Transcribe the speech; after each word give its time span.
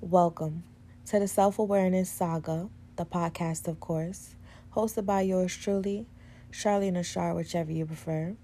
Welcome 0.00 0.64
to 1.06 1.20
the 1.20 1.28
Self 1.28 1.60
Awareness 1.60 2.10
Saga, 2.10 2.68
the 2.96 3.06
podcast, 3.06 3.68
of 3.68 3.78
course, 3.78 4.34
hosted 4.74 5.06
by 5.06 5.20
yours 5.20 5.56
truly, 5.56 6.08
Charlene 6.50 6.98
Ashar, 6.98 7.36
whichever 7.36 7.70
you 7.70 7.86
prefer. 7.86 8.34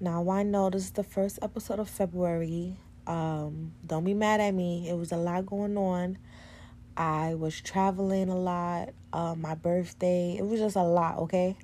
Now, 0.00 0.28
I 0.28 0.42
know 0.42 0.70
this 0.70 0.86
is 0.86 0.90
the 0.90 1.04
first 1.04 1.38
episode 1.40 1.78
of 1.78 1.88
February. 1.88 2.78
Um, 3.06 3.74
don't 3.86 4.02
be 4.02 4.14
mad 4.14 4.40
at 4.40 4.54
me. 4.54 4.88
It 4.88 4.96
was 4.96 5.12
a 5.12 5.16
lot 5.16 5.46
going 5.46 5.78
on. 5.78 6.18
I 6.98 7.34
was 7.34 7.60
traveling 7.60 8.28
a 8.28 8.36
lot. 8.36 8.90
Uh, 9.12 9.34
my 9.36 9.54
birthday. 9.54 10.36
It 10.36 10.44
was 10.44 10.58
just 10.58 10.76
a 10.76 10.82
lot, 10.82 11.18
okay? 11.20 11.56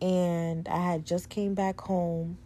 And 0.00 0.68
I 0.68 0.78
had 0.78 1.04
just 1.04 1.28
came 1.28 1.54
back 1.54 1.80
home 1.80 2.38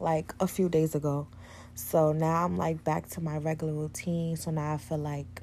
like 0.00 0.34
a 0.40 0.48
few 0.48 0.70
days 0.70 0.94
ago. 0.94 1.28
So 1.74 2.12
now 2.12 2.44
I'm 2.44 2.56
like 2.56 2.82
back 2.82 3.08
to 3.10 3.20
my 3.20 3.36
regular 3.36 3.74
routine. 3.74 4.36
So 4.36 4.50
now 4.50 4.74
I 4.74 4.76
feel 4.78 4.98
like 4.98 5.42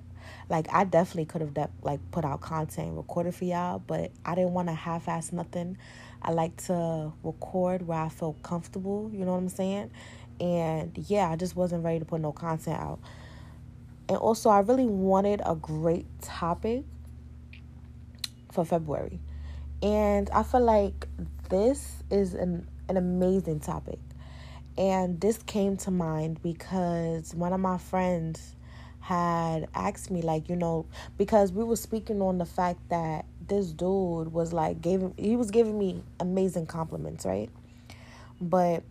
like 0.49 0.67
I 0.73 0.83
definitely 0.85 1.25
could 1.25 1.41
have 1.41 1.53
de- 1.53 1.69
like 1.83 1.99
put 2.11 2.25
out 2.25 2.41
content 2.41 2.97
recorded 2.97 3.35
for 3.35 3.45
y'all, 3.45 3.79
but 3.79 4.11
I 4.25 4.35
didn't 4.35 4.53
want 4.53 4.69
to 4.69 4.73
half-ass 4.73 5.31
nothing. 5.31 5.77
I 6.21 6.31
like 6.31 6.57
to 6.65 7.13
record 7.23 7.87
where 7.87 7.99
I 7.99 8.09
feel 8.09 8.33
comfortable, 8.43 9.09
you 9.13 9.23
know 9.23 9.33
what 9.33 9.37
I'm 9.37 9.49
saying? 9.49 9.91
And 10.39 10.97
yeah, 11.07 11.29
I 11.29 11.35
just 11.35 11.55
wasn't 11.55 11.83
ready 11.83 11.99
to 11.99 12.05
put 12.05 12.21
no 12.21 12.31
content 12.31 12.79
out. 12.79 12.99
And 14.09 14.17
also, 14.17 14.49
I 14.49 14.59
really 14.59 14.85
wanted 14.85 15.41
a 15.45 15.55
great 15.55 16.05
topic 16.21 16.83
for 18.51 18.65
February. 18.65 19.19
And 19.81 20.29
I 20.31 20.43
feel 20.43 20.61
like 20.61 21.07
this 21.49 22.03
is 22.09 22.33
an, 22.33 22.67
an 22.89 22.97
amazing 22.97 23.59
topic. 23.59 23.99
And 24.77 25.19
this 25.19 25.37
came 25.39 25.77
to 25.77 25.91
mind 25.91 26.41
because 26.41 27.33
one 27.33 27.51
of 27.51 27.59
my 27.59 27.77
friends 27.77 28.55
had 29.07 29.69
asked 29.73 30.11
me 30.11 30.21
like 30.21 30.49
you 30.49 30.55
know 30.57 30.85
because 31.17 31.53
we 31.53 31.63
were 31.63 31.77
speaking 31.77 32.21
on 32.21 32.37
the 32.39 32.45
fact 32.45 32.77
that 32.89 33.23
this 33.47 33.67
dude 33.67 34.33
was 34.33 34.51
like 34.51 34.81
gave 34.81 35.13
he 35.15 35.37
was 35.37 35.49
giving 35.49 35.79
me 35.79 36.03
amazing 36.19 36.65
compliments 36.65 37.25
right 37.25 37.49
but 38.41 38.83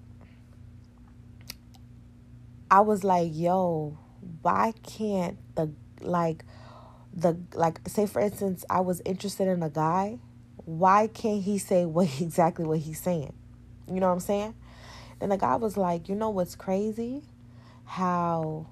i 2.70 2.80
was 2.80 3.04
like 3.04 3.28
yo 3.34 3.98
why 4.42 4.72
can't 4.82 5.38
the 5.55 5.72
like 6.00 6.44
the 7.14 7.36
like 7.55 7.80
say 7.88 8.06
for 8.06 8.20
instance 8.20 8.64
i 8.69 8.80
was 8.80 9.00
interested 9.05 9.48
in 9.48 9.62
a 9.62 9.70
guy 9.70 10.19
why 10.66 11.06
can't 11.06 11.42
he 11.42 11.56
say 11.56 11.84
what 11.86 12.08
exactly 12.20 12.66
what 12.66 12.80
he's 12.80 13.00
saying? 13.00 13.32
You 13.88 14.00
know 14.00 14.08
what 14.08 14.14
i'm 14.14 14.20
saying? 14.20 14.54
Then 15.20 15.30
the 15.30 15.38
guy 15.38 15.56
was 15.56 15.78
like 15.78 16.08
you 16.08 16.14
know 16.14 16.28
what's 16.28 16.54
crazy? 16.54 17.22
How 17.84 18.66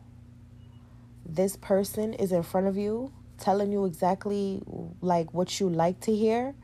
this 1.25 1.57
person 1.57 2.13
is 2.13 2.33
in 2.33 2.43
front 2.43 2.67
of 2.67 2.77
you 2.77 3.13
telling 3.39 3.73
you 3.73 3.87
exactly 3.87 4.63
like 5.01 5.33
what 5.33 5.59
you 5.59 5.69
like 5.69 5.99
to 6.01 6.15
hear 6.15 6.55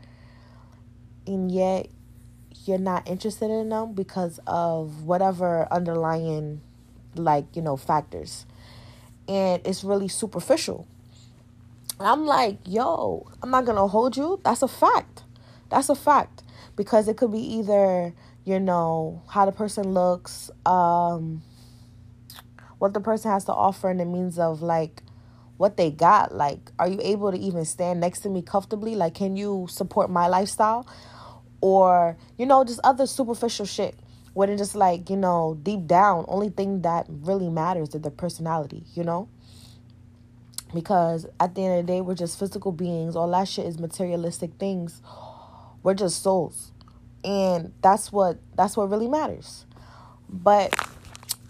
and 1.26 1.50
yet 1.50 1.88
you're 2.64 2.78
not 2.78 3.08
interested 3.08 3.50
in 3.50 3.68
them 3.70 3.92
because 3.92 4.38
of 4.46 5.04
whatever 5.04 5.66
underlying 5.70 6.60
like 7.16 7.44
you 7.56 7.62
know 7.62 7.76
factors 7.76 8.46
and 9.30 9.62
it's 9.64 9.84
really 9.84 10.08
superficial 10.08 10.86
i'm 12.00 12.26
like 12.26 12.58
yo 12.66 13.26
i'm 13.42 13.50
not 13.50 13.64
gonna 13.64 13.86
hold 13.86 14.16
you 14.16 14.40
that's 14.44 14.62
a 14.62 14.68
fact 14.68 15.22
that's 15.70 15.88
a 15.88 15.94
fact 15.94 16.42
because 16.76 17.08
it 17.08 17.16
could 17.16 17.32
be 17.32 17.38
either 17.38 18.12
you 18.44 18.58
know 18.58 19.22
how 19.28 19.46
the 19.46 19.52
person 19.52 19.94
looks 19.94 20.50
um 20.66 21.42
what 22.78 22.94
the 22.94 23.00
person 23.00 23.30
has 23.30 23.44
to 23.44 23.52
offer 23.52 23.90
in 23.90 23.98
the 23.98 24.04
means 24.04 24.38
of 24.38 24.62
like 24.62 25.02
what 25.60 25.76
they 25.76 25.90
got. 25.90 26.34
Like, 26.34 26.72
are 26.78 26.88
you 26.88 26.98
able 27.02 27.30
to 27.30 27.38
even 27.38 27.66
stand 27.66 28.00
next 28.00 28.20
to 28.20 28.30
me 28.30 28.40
comfortably? 28.40 28.96
Like, 28.96 29.14
can 29.14 29.36
you 29.36 29.66
support 29.68 30.08
my 30.08 30.26
lifestyle? 30.26 30.88
Or, 31.60 32.16
you 32.38 32.46
know, 32.46 32.64
just 32.64 32.80
other 32.82 33.06
superficial 33.06 33.66
shit. 33.66 33.94
When 34.32 34.48
it's 34.48 34.60
just 34.60 34.74
like, 34.74 35.10
you 35.10 35.16
know, 35.16 35.58
deep 35.62 35.86
down, 35.86 36.24
only 36.28 36.50
thing 36.50 36.82
that 36.82 37.06
really 37.08 37.48
matters 37.48 37.94
is 37.94 38.00
the 38.00 38.10
personality, 38.10 38.84
you 38.94 39.02
know? 39.02 39.28
Because 40.72 41.26
at 41.40 41.54
the 41.54 41.64
end 41.64 41.80
of 41.80 41.86
the 41.86 41.92
day, 41.92 42.00
we're 42.00 42.14
just 42.14 42.38
physical 42.38 42.70
beings. 42.70 43.16
All 43.16 43.30
that 43.32 43.48
shit 43.48 43.66
is 43.66 43.78
materialistic 43.78 44.52
things. 44.58 45.02
We're 45.82 45.94
just 45.94 46.22
souls. 46.22 46.70
And 47.24 47.72
that's 47.82 48.12
what 48.12 48.38
that's 48.54 48.76
what 48.76 48.88
really 48.88 49.08
matters. 49.08 49.66
But 50.28 50.74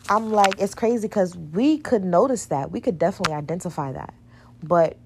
I'm 0.09 0.33
like, 0.33 0.59
it's 0.59 0.75
crazy 0.75 1.07
because 1.07 1.37
we 1.37 1.79
could 1.79 2.03
notice 2.03 2.47
that. 2.47 2.71
We 2.71 2.81
could 2.81 2.99
definitely 2.99 3.35
identify 3.35 3.93
that. 3.93 4.15
But 4.63 4.97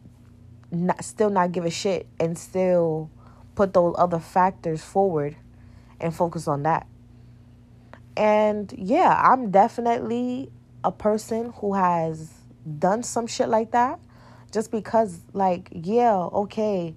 not, 0.71 1.05
still 1.05 1.31
not 1.31 1.53
give 1.53 1.65
a 1.65 1.71
shit 1.71 2.07
and 2.21 2.39
still 2.39 3.11
put 3.55 3.75
those 3.75 3.95
other 3.99 4.19
factors 4.19 4.83
forward 4.83 5.37
and 6.01 6.15
focus 6.15 6.49
on 6.49 6.63
that. 6.63 6.87
And 8.17 8.73
yeah, 8.77 9.21
I'm 9.23 9.51
definitely 9.51 10.51
a 10.83 10.93
person 10.93 11.53
who 11.57 11.75
has 11.75 12.31
done 12.79 13.03
some 13.03 13.27
shit 13.27 13.49
like 13.49 13.73
that 13.73 13.99
just 14.53 14.71
because, 14.71 15.19
like, 15.33 15.69
yeah, 15.73 16.15
okay, 16.17 16.95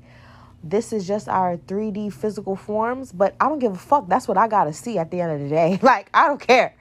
this 0.63 0.93
is 0.93 1.07
just 1.07 1.27
our 1.27 1.57
3D 1.57 2.13
physical 2.13 2.55
forms, 2.55 3.11
but 3.11 3.35
I 3.39 3.49
don't 3.49 3.59
give 3.59 3.73
a 3.73 3.77
fuck. 3.77 4.07
That's 4.07 4.27
what 4.27 4.37
I 4.37 4.47
gotta 4.47 4.73
see 4.73 4.97
at 4.97 5.09
the 5.09 5.21
end 5.21 5.31
of 5.31 5.39
the 5.39 5.49
day. 5.49 5.79
Like, 5.87 6.09
I 6.13 6.27
don't 6.27 6.39
care. 6.39 6.75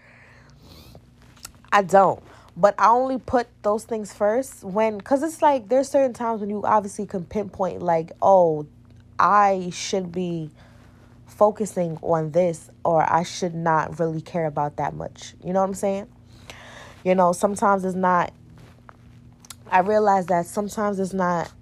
I 1.72 1.82
don't. 1.82 2.22
But 2.56 2.74
I 2.78 2.88
only 2.88 3.18
put 3.18 3.48
those 3.62 3.84
things 3.84 4.12
first 4.12 4.64
when, 4.64 4.98
because 4.98 5.22
it's 5.22 5.42
like 5.42 5.68
there's 5.68 5.88
certain 5.88 6.12
times 6.12 6.40
when 6.40 6.50
you 6.50 6.62
obviously 6.64 7.06
can 7.06 7.24
pinpoint, 7.24 7.82
like, 7.82 8.12
oh, 8.20 8.66
I 9.18 9.70
should 9.72 10.10
be 10.12 10.50
focusing 11.36 11.98
on 12.00 12.30
this 12.30 12.70
or 12.82 13.02
I 13.02 13.22
should 13.22 13.54
not 13.54 13.98
really 14.00 14.22
care 14.22 14.46
about 14.46 14.76
that 14.78 14.94
much. 14.94 15.34
You 15.44 15.52
know 15.52 15.60
what 15.60 15.68
I'm 15.68 15.74
saying? 15.74 16.08
You 17.04 17.14
know, 17.14 17.32
sometimes 17.32 17.84
it's 17.84 17.94
not, 17.94 18.32
I 19.70 19.80
realize 19.80 20.26
that 20.26 20.46
sometimes 20.46 20.98
it's 20.98 21.12
not 21.12 21.52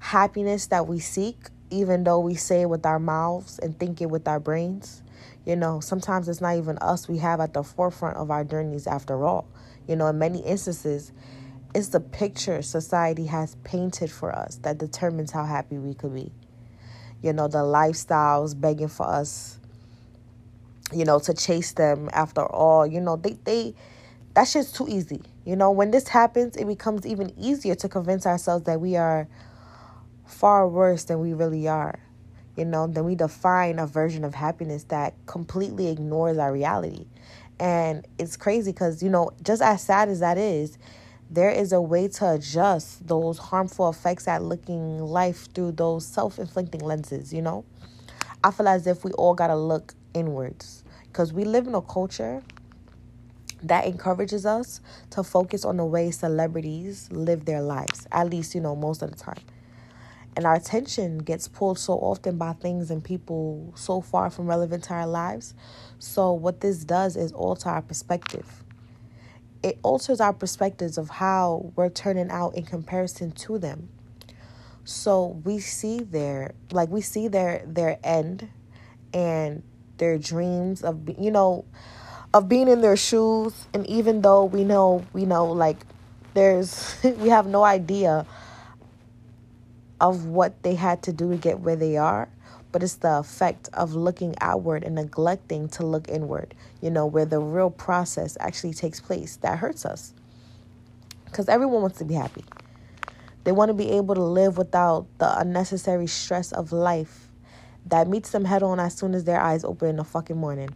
happiness 0.00 0.66
that 0.66 0.88
we 0.88 0.98
seek, 0.98 1.38
even 1.70 2.04
though 2.04 2.18
we 2.18 2.34
say 2.34 2.62
it 2.62 2.68
with 2.68 2.84
our 2.84 2.98
mouths 2.98 3.60
and 3.60 3.78
think 3.78 4.00
it 4.00 4.06
with 4.06 4.26
our 4.26 4.40
brains. 4.40 5.02
You 5.44 5.54
know, 5.54 5.78
sometimes 5.78 6.28
it's 6.28 6.40
not 6.40 6.56
even 6.56 6.76
us 6.78 7.08
we 7.08 7.18
have 7.18 7.40
at 7.40 7.54
the 7.54 7.62
forefront 7.62 8.16
of 8.16 8.32
our 8.32 8.42
journeys 8.42 8.88
after 8.88 9.24
all. 9.24 9.46
You 9.86 9.94
know, 9.94 10.08
in 10.08 10.18
many 10.18 10.40
instances, 10.40 11.12
it's 11.74 11.88
the 11.88 12.00
picture 12.00 12.60
society 12.62 13.26
has 13.26 13.54
painted 13.62 14.10
for 14.10 14.34
us 14.34 14.56
that 14.62 14.78
determines 14.78 15.30
how 15.30 15.44
happy 15.44 15.78
we 15.78 15.94
could 15.94 16.14
be. 16.14 16.32
You 17.22 17.32
know, 17.32 17.48
the 17.48 17.58
lifestyles 17.58 18.58
begging 18.58 18.88
for 18.88 19.06
us, 19.06 19.58
you 20.92 21.04
know, 21.04 21.18
to 21.20 21.34
chase 21.34 21.72
them 21.72 22.08
after 22.12 22.44
all. 22.44 22.86
You 22.86 23.00
know, 23.00 23.16
they, 23.16 23.36
they, 23.44 23.74
that 24.34 24.44
shit's 24.48 24.72
too 24.72 24.86
easy. 24.88 25.22
You 25.44 25.56
know, 25.56 25.70
when 25.70 25.90
this 25.90 26.08
happens, 26.08 26.56
it 26.56 26.66
becomes 26.66 27.06
even 27.06 27.32
easier 27.38 27.74
to 27.76 27.88
convince 27.88 28.26
ourselves 28.26 28.64
that 28.64 28.80
we 28.80 28.96
are 28.96 29.28
far 30.26 30.68
worse 30.68 31.04
than 31.04 31.20
we 31.20 31.32
really 31.32 31.68
are 31.68 31.98
you 32.56 32.64
know, 32.64 32.86
then 32.86 33.04
we 33.04 33.14
define 33.14 33.78
a 33.78 33.86
version 33.86 34.24
of 34.24 34.34
happiness 34.34 34.84
that 34.84 35.14
completely 35.26 35.88
ignores 35.88 36.38
our 36.38 36.52
reality. 36.52 37.06
And 37.60 38.06
it's 38.18 38.36
crazy 38.36 38.72
because, 38.72 39.02
you 39.02 39.10
know, 39.10 39.30
just 39.42 39.62
as 39.62 39.82
sad 39.82 40.08
as 40.08 40.20
that 40.20 40.38
is, 40.38 40.78
there 41.30 41.50
is 41.50 41.72
a 41.72 41.80
way 41.80 42.08
to 42.08 42.32
adjust 42.34 43.06
those 43.06 43.38
harmful 43.38 43.88
effects 43.88 44.28
at 44.28 44.42
looking 44.42 45.00
life 45.00 45.48
through 45.54 45.72
those 45.72 46.06
self 46.06 46.38
inflicting 46.38 46.80
lenses, 46.80 47.32
you 47.32 47.42
know? 47.42 47.64
I 48.44 48.50
feel 48.50 48.68
as 48.68 48.86
if 48.86 49.04
we 49.04 49.12
all 49.12 49.34
got 49.34 49.48
to 49.48 49.56
look 49.56 49.94
inwards 50.14 50.84
because 51.04 51.32
we 51.32 51.44
live 51.44 51.66
in 51.66 51.74
a 51.74 51.82
culture 51.82 52.42
that 53.62 53.86
encourages 53.86 54.46
us 54.46 54.80
to 55.10 55.24
focus 55.24 55.64
on 55.64 55.78
the 55.78 55.84
way 55.84 56.10
celebrities 56.10 57.08
live 57.10 57.44
their 57.44 57.62
lives, 57.62 58.06
at 58.12 58.30
least, 58.30 58.54
you 58.54 58.60
know, 58.60 58.76
most 58.76 59.02
of 59.02 59.10
the 59.10 59.16
time 59.16 59.40
and 60.36 60.44
our 60.44 60.54
attention 60.54 61.18
gets 61.18 61.48
pulled 61.48 61.78
so 61.78 61.94
often 61.94 62.36
by 62.36 62.52
things 62.52 62.90
and 62.90 63.02
people 63.02 63.72
so 63.74 64.02
far 64.02 64.28
from 64.28 64.46
relevant 64.46 64.84
to 64.84 64.92
our 64.92 65.06
lives. 65.06 65.54
So, 65.98 66.32
what 66.32 66.60
this 66.60 66.84
does 66.84 67.16
is 67.16 67.32
alter 67.32 67.70
our 67.70 67.82
perspective. 67.82 68.62
It 69.66 69.80
alters 69.82 70.20
our 70.20 70.32
perspectives 70.32 70.96
of 70.96 71.10
how 71.10 71.72
we're 71.74 71.90
turning 71.90 72.30
out 72.30 72.54
in 72.54 72.64
comparison 72.64 73.32
to 73.32 73.58
them. 73.58 73.88
So 74.84 75.40
we 75.42 75.58
see 75.58 75.98
their 75.98 76.54
like 76.70 76.88
we 76.88 77.00
see 77.00 77.26
their 77.26 77.64
their 77.66 77.98
end 78.04 78.48
and 79.12 79.64
their 79.98 80.18
dreams 80.18 80.84
of 80.84 81.10
you 81.18 81.32
know 81.32 81.64
of 82.32 82.48
being 82.48 82.68
in 82.68 82.80
their 82.80 82.96
shoes 82.96 83.66
and 83.74 83.84
even 83.88 84.22
though 84.22 84.44
we 84.44 84.62
know 84.62 85.04
we 85.12 85.24
know 85.24 85.46
like 85.46 85.78
there's 86.34 86.94
we 87.02 87.28
have 87.28 87.48
no 87.48 87.64
idea 87.64 88.24
of 90.00 90.26
what 90.26 90.62
they 90.62 90.76
had 90.76 91.02
to 91.02 91.12
do 91.12 91.30
to 91.30 91.36
get 91.36 91.58
where 91.58 91.74
they 91.74 91.96
are, 91.96 92.28
but 92.76 92.82
it's 92.82 92.96
the 92.96 93.20
effect 93.20 93.70
of 93.72 93.94
looking 93.94 94.34
outward 94.42 94.84
and 94.84 94.96
neglecting 94.96 95.66
to 95.66 95.86
look 95.86 96.10
inward, 96.10 96.54
you 96.82 96.90
know, 96.90 97.06
where 97.06 97.24
the 97.24 97.40
real 97.40 97.70
process 97.70 98.36
actually 98.38 98.74
takes 98.74 99.00
place 99.00 99.36
that 99.36 99.58
hurts 99.58 99.86
us. 99.86 100.12
Because 101.24 101.48
everyone 101.48 101.80
wants 101.80 101.96
to 102.00 102.04
be 102.04 102.12
happy. 102.12 102.44
They 103.44 103.52
want 103.52 103.70
to 103.70 103.72
be 103.72 103.92
able 103.92 104.14
to 104.14 104.22
live 104.22 104.58
without 104.58 105.06
the 105.16 105.38
unnecessary 105.38 106.06
stress 106.06 106.52
of 106.52 106.70
life 106.70 107.30
that 107.86 108.08
meets 108.08 108.32
them 108.32 108.44
head 108.44 108.62
on 108.62 108.78
as 108.78 108.94
soon 108.94 109.14
as 109.14 109.24
their 109.24 109.40
eyes 109.40 109.64
open 109.64 109.88
in 109.88 109.96
the 109.96 110.04
fucking 110.04 110.36
morning. 110.36 110.68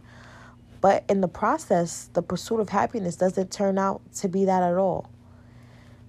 But 0.81 1.03
in 1.07 1.21
the 1.21 1.27
process, 1.27 2.09
the 2.13 2.23
pursuit 2.23 2.61
of 2.61 2.69
happiness 2.69 3.15
doesn't 3.15 3.51
turn 3.51 3.77
out 3.77 4.01
to 4.15 4.27
be 4.27 4.45
that 4.45 4.63
at 4.63 4.73
all. 4.73 5.07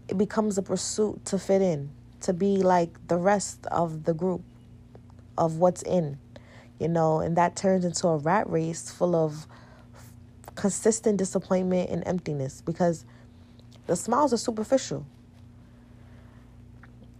It 0.08 0.16
becomes 0.16 0.56
a 0.56 0.62
pursuit 0.62 1.22
to 1.26 1.38
fit 1.38 1.60
in, 1.60 1.90
to 2.22 2.32
be 2.32 2.62
like 2.62 3.08
the 3.08 3.18
rest 3.18 3.66
of 3.66 4.04
the 4.04 4.14
group, 4.14 4.42
of 5.36 5.58
what's 5.58 5.82
in, 5.82 6.18
you 6.78 6.88
know, 6.88 7.20
and 7.20 7.36
that 7.36 7.56
turns 7.56 7.84
into 7.84 8.08
a 8.08 8.16
rat 8.16 8.48
race 8.48 8.90
full 8.90 9.14
of 9.14 9.46
consistent 10.54 11.16
disappointment 11.16 11.90
and 11.90 12.06
emptiness 12.06 12.60
because 12.60 13.04
the 13.86 13.96
smiles 13.96 14.32
are 14.32 14.38
superficial. 14.38 15.06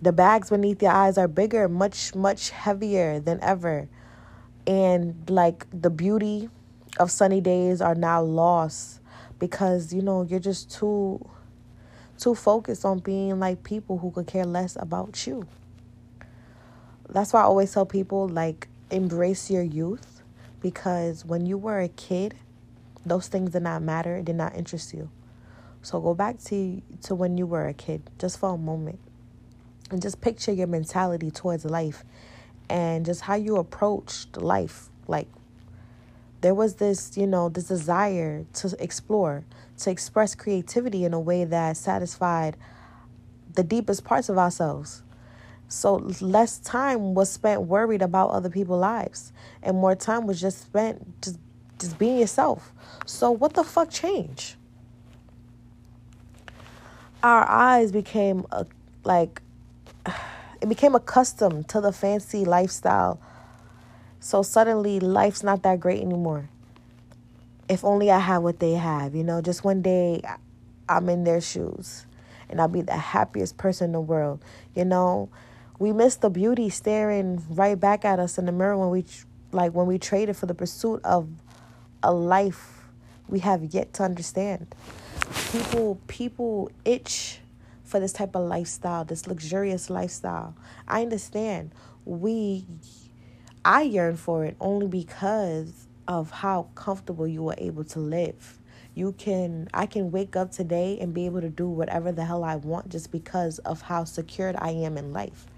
The 0.00 0.12
bags 0.12 0.50
beneath 0.50 0.82
your 0.82 0.92
eyes 0.92 1.16
are 1.16 1.28
bigger, 1.28 1.68
much, 1.68 2.14
much 2.14 2.50
heavier 2.50 3.20
than 3.20 3.40
ever. 3.40 3.88
And 4.66 5.28
like 5.28 5.66
the 5.72 5.90
beauty 5.90 6.50
of 6.98 7.10
sunny 7.10 7.40
days 7.40 7.80
are 7.80 7.94
now 7.94 8.22
lost 8.22 9.00
because, 9.38 9.92
you 9.92 10.02
know, 10.02 10.22
you're 10.22 10.40
just 10.40 10.70
too 10.70 11.24
too 12.18 12.34
focused 12.34 12.84
on 12.84 13.00
being 13.00 13.40
like 13.40 13.64
people 13.64 13.98
who 13.98 14.10
could 14.12 14.26
care 14.26 14.44
less 14.44 14.76
about 14.78 15.26
you. 15.26 15.46
That's 17.12 17.32
why 17.32 17.40
I 17.40 17.44
always 17.44 17.72
tell 17.72 17.84
people 17.84 18.26
like 18.28 18.68
embrace 18.90 19.50
your 19.50 19.62
youth 19.62 20.22
because 20.60 21.24
when 21.24 21.44
you 21.44 21.58
were 21.58 21.80
a 21.80 21.88
kid, 21.88 22.34
those 23.04 23.28
things 23.28 23.50
did 23.50 23.62
not 23.62 23.82
matter, 23.82 24.22
did 24.22 24.36
not 24.36 24.56
interest 24.56 24.94
you. 24.94 25.10
So 25.82 26.00
go 26.00 26.14
back 26.14 26.38
to 26.44 26.80
to 27.02 27.14
when 27.14 27.36
you 27.36 27.46
were 27.46 27.66
a 27.68 27.74
kid 27.74 28.08
just 28.18 28.38
for 28.38 28.54
a 28.54 28.58
moment. 28.58 28.98
And 29.90 30.00
just 30.00 30.22
picture 30.22 30.52
your 30.52 30.68
mentality 30.68 31.30
towards 31.30 31.66
life 31.66 32.02
and 32.70 33.04
just 33.04 33.22
how 33.22 33.34
you 33.34 33.56
approached 33.56 34.38
life. 34.38 34.88
Like 35.06 35.28
there 36.40 36.54
was 36.54 36.76
this, 36.76 37.16
you 37.16 37.26
know, 37.26 37.50
this 37.50 37.68
desire 37.68 38.46
to 38.54 38.74
explore, 38.82 39.44
to 39.78 39.90
express 39.90 40.34
creativity 40.34 41.04
in 41.04 41.12
a 41.12 41.20
way 41.20 41.44
that 41.44 41.76
satisfied 41.76 42.56
the 43.54 43.62
deepest 43.62 44.02
parts 44.02 44.30
of 44.30 44.38
ourselves. 44.38 45.02
So 45.72 45.96
less 46.20 46.58
time 46.58 47.14
was 47.14 47.30
spent 47.30 47.62
worried 47.62 48.02
about 48.02 48.30
other 48.30 48.50
people's 48.50 48.80
lives, 48.80 49.32
and 49.62 49.76
more 49.76 49.94
time 49.94 50.26
was 50.26 50.40
just 50.40 50.60
spent 50.62 51.22
just 51.22 51.38
just 51.78 51.98
being 51.98 52.18
yourself. 52.18 52.72
So 53.06 53.30
what 53.30 53.54
the 53.54 53.64
fuck 53.64 53.90
changed? 53.90 54.56
Our 57.22 57.48
eyes 57.48 57.92
became 57.92 58.46
a, 58.50 58.66
like 59.04 59.42
it 60.60 60.68
became 60.68 60.94
accustomed 60.94 61.68
to 61.68 61.80
the 61.80 61.92
fancy 61.92 62.44
lifestyle 62.44 63.20
so 64.24 64.44
suddenly 64.44 65.00
life's 65.00 65.42
not 65.42 65.64
that 65.64 65.80
great 65.80 66.00
anymore. 66.00 66.48
If 67.68 67.84
only 67.84 68.08
I 68.08 68.20
had 68.20 68.38
what 68.38 68.60
they 68.60 68.74
have, 68.74 69.16
you 69.16 69.24
know, 69.24 69.40
just 69.42 69.64
one 69.64 69.82
day 69.82 70.22
I'm 70.88 71.08
in 71.08 71.24
their 71.24 71.40
shoes 71.40 72.06
and 72.48 72.60
I'll 72.60 72.68
be 72.68 72.82
the 72.82 72.96
happiest 72.96 73.56
person 73.56 73.86
in 73.86 73.92
the 73.92 74.00
world. 74.00 74.40
You 74.76 74.84
know, 74.84 75.28
we 75.82 75.90
miss 75.92 76.14
the 76.14 76.30
beauty 76.30 76.70
staring 76.70 77.44
right 77.50 77.78
back 77.78 78.04
at 78.04 78.20
us 78.20 78.38
in 78.38 78.46
the 78.46 78.52
mirror 78.52 78.78
when 78.78 78.90
we 78.90 79.04
like 79.50 79.72
when 79.72 79.84
we 79.84 79.98
traded 79.98 80.36
for 80.36 80.46
the 80.46 80.54
pursuit 80.54 81.00
of 81.02 81.28
a 82.04 82.12
life 82.12 82.84
we 83.26 83.40
have 83.40 83.64
yet 83.74 83.92
to 83.94 84.04
understand. 84.04 84.76
People 85.50 86.00
people 86.06 86.70
itch 86.84 87.40
for 87.82 87.98
this 87.98 88.12
type 88.12 88.36
of 88.36 88.42
lifestyle, 88.46 89.04
this 89.04 89.26
luxurious 89.26 89.90
lifestyle. 89.90 90.54
I 90.86 91.02
understand. 91.02 91.72
We 92.04 92.64
I 93.64 93.82
yearn 93.82 94.16
for 94.16 94.44
it 94.44 94.56
only 94.60 94.86
because 94.86 95.88
of 96.06 96.30
how 96.30 96.68
comfortable 96.76 97.26
you 97.26 97.42
were 97.42 97.56
able 97.58 97.82
to 97.86 97.98
live. 97.98 98.60
You 98.94 99.14
can 99.18 99.68
I 99.74 99.86
can 99.86 100.12
wake 100.12 100.36
up 100.36 100.52
today 100.52 100.96
and 101.00 101.12
be 101.12 101.26
able 101.26 101.40
to 101.40 101.48
do 101.48 101.66
whatever 101.66 102.12
the 102.12 102.24
hell 102.24 102.44
I 102.44 102.54
want 102.54 102.88
just 102.88 103.10
because 103.10 103.58
of 103.60 103.82
how 103.82 104.04
secured 104.04 104.54
I 104.60 104.70
am 104.70 104.96
in 104.96 105.12
life. 105.12 105.48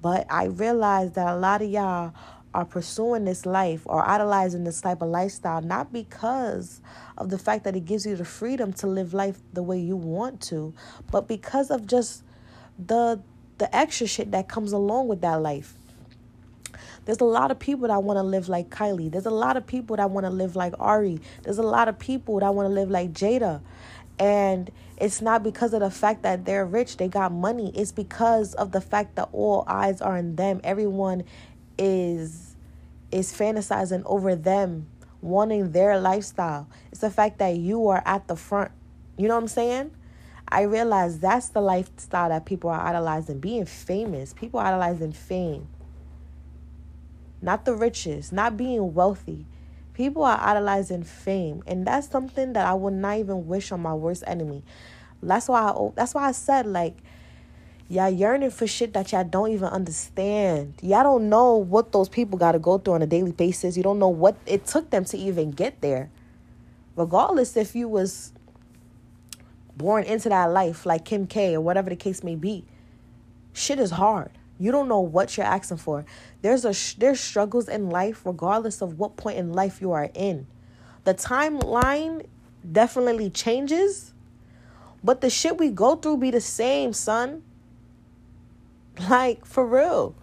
But 0.00 0.26
I 0.30 0.44
realize 0.44 1.12
that 1.12 1.28
a 1.28 1.36
lot 1.36 1.62
of 1.62 1.70
y'all 1.70 2.12
are 2.54 2.64
pursuing 2.64 3.24
this 3.24 3.44
life 3.44 3.82
or 3.84 4.08
idolizing 4.08 4.64
this 4.64 4.80
type 4.80 5.02
of 5.02 5.08
lifestyle 5.08 5.60
not 5.60 5.92
because 5.92 6.80
of 7.18 7.28
the 7.28 7.38
fact 7.38 7.64
that 7.64 7.76
it 7.76 7.84
gives 7.84 8.06
you 8.06 8.16
the 8.16 8.24
freedom 8.24 8.72
to 8.72 8.86
live 8.86 9.12
life 9.12 9.38
the 9.52 9.62
way 9.62 9.78
you 9.78 9.94
want 9.94 10.40
to, 10.40 10.72
but 11.10 11.28
because 11.28 11.70
of 11.70 11.86
just 11.86 12.22
the 12.78 13.20
the 13.58 13.74
extra 13.74 14.06
shit 14.06 14.30
that 14.32 14.48
comes 14.48 14.72
along 14.72 15.08
with 15.08 15.20
that 15.22 15.40
life. 15.40 15.74
There's 17.06 17.20
a 17.20 17.24
lot 17.24 17.50
of 17.50 17.58
people 17.58 17.88
that 17.88 18.02
want 18.02 18.18
to 18.18 18.22
live 18.22 18.48
like 18.48 18.68
Kylie. 18.68 19.10
There's 19.10 19.26
a 19.26 19.30
lot 19.30 19.56
of 19.56 19.66
people 19.66 19.96
that 19.96 20.10
want 20.10 20.26
to 20.26 20.30
live 20.30 20.56
like 20.56 20.74
Ari. 20.78 21.20
There's 21.42 21.58
a 21.58 21.62
lot 21.62 21.88
of 21.88 21.98
people 21.98 22.40
that 22.40 22.54
want 22.54 22.68
to 22.68 22.74
live 22.74 22.90
like 22.90 23.12
Jada. 23.12 23.62
And 24.18 24.70
it's 24.96 25.20
not 25.20 25.42
because 25.42 25.74
of 25.74 25.80
the 25.80 25.90
fact 25.90 26.22
that 26.22 26.44
they're 26.44 26.64
rich, 26.64 26.96
they 26.96 27.08
got 27.08 27.32
money. 27.32 27.70
It's 27.74 27.92
because 27.92 28.54
of 28.54 28.72
the 28.72 28.80
fact 28.80 29.16
that 29.16 29.28
all 29.32 29.64
eyes 29.66 30.00
are 30.00 30.16
on 30.16 30.36
them. 30.36 30.60
Everyone 30.64 31.24
is 31.78 32.56
is 33.12 33.32
fantasizing 33.32 34.02
over 34.04 34.34
them, 34.34 34.86
wanting 35.20 35.72
their 35.72 36.00
lifestyle. 36.00 36.68
It's 36.90 37.02
the 37.02 37.10
fact 37.10 37.38
that 37.38 37.56
you 37.56 37.88
are 37.88 38.02
at 38.04 38.26
the 38.26 38.36
front. 38.36 38.72
You 39.16 39.28
know 39.28 39.34
what 39.34 39.42
I'm 39.42 39.48
saying? 39.48 39.90
I 40.48 40.62
realize 40.62 41.18
that's 41.18 41.50
the 41.50 41.60
lifestyle 41.60 42.30
that 42.30 42.46
people 42.46 42.70
are 42.70 42.80
idolizing, 42.80 43.38
being 43.38 43.66
famous. 43.66 44.32
People 44.32 44.60
idolizing 44.60 45.12
fame 45.12 45.68
not 47.46 47.64
the 47.64 47.74
riches, 47.74 48.32
not 48.32 48.56
being 48.56 48.94
wealthy. 48.94 49.46
People 49.96 50.24
are 50.24 50.38
idolizing 50.38 51.04
fame, 51.04 51.62
and 51.66 51.86
that's 51.86 52.06
something 52.10 52.52
that 52.52 52.66
I 52.66 52.74
would 52.74 52.92
not 52.92 53.16
even 53.16 53.46
wish 53.46 53.72
on 53.72 53.80
my 53.80 53.94
worst 53.94 54.24
enemy. 54.26 54.62
That's 55.22 55.48
why 55.48 55.70
I, 55.70 55.90
that's 55.94 56.12
why 56.12 56.28
I 56.28 56.32
said 56.32 56.66
like 56.66 56.98
y'all 57.88 58.10
yearning 58.10 58.50
for 58.50 58.66
shit 58.66 58.92
that 58.92 59.12
y'all 59.12 59.24
don't 59.24 59.52
even 59.52 59.68
understand. 59.68 60.74
Y'all 60.82 61.02
don't 61.02 61.30
know 61.30 61.56
what 61.56 61.92
those 61.92 62.10
people 62.10 62.38
got 62.38 62.52
to 62.52 62.58
go 62.58 62.76
through 62.76 62.92
on 62.92 63.00
a 63.00 63.06
daily 63.06 63.32
basis. 63.32 63.74
You 63.74 63.82
don't 63.82 63.98
know 63.98 64.10
what 64.10 64.36
it 64.44 64.66
took 64.66 64.90
them 64.90 65.06
to 65.06 65.16
even 65.16 65.50
get 65.50 65.80
there. 65.80 66.10
Regardless 66.94 67.56
if 67.56 67.74
you 67.74 67.88
was 67.88 68.34
born 69.78 70.04
into 70.04 70.28
that 70.28 70.50
life 70.50 70.84
like 70.84 71.06
Kim 71.06 71.26
K 71.26 71.54
or 71.54 71.62
whatever 71.62 71.88
the 71.88 71.96
case 71.96 72.22
may 72.22 72.34
be, 72.34 72.66
shit 73.54 73.80
is 73.80 73.92
hard. 73.92 74.30
You 74.58 74.72
don't 74.72 74.88
know 74.88 75.00
what 75.00 75.38
you're 75.38 75.46
asking 75.46 75.78
for. 75.78 76.04
There's 76.46 76.64
a 76.64 77.00
there's 77.00 77.18
struggles 77.18 77.68
in 77.68 77.90
life 77.90 78.24
regardless 78.24 78.80
of 78.80 79.00
what 79.00 79.16
point 79.16 79.36
in 79.36 79.52
life 79.52 79.80
you 79.80 79.90
are 79.90 80.10
in. 80.14 80.46
The 81.02 81.12
timeline 81.12 82.26
definitely 82.70 83.30
changes, 83.30 84.12
but 85.02 85.22
the 85.22 85.28
shit 85.28 85.58
we 85.58 85.70
go 85.70 85.96
through 85.96 86.18
be 86.18 86.30
the 86.30 86.40
same, 86.40 86.92
son. 86.92 87.42
Like 89.10 89.44
for 89.44 89.66
real. 89.66 90.14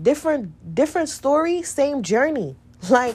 Different 0.00 0.74
different 0.74 1.10
story, 1.10 1.60
same 1.60 2.02
journey. 2.02 2.56
Like 2.88 3.14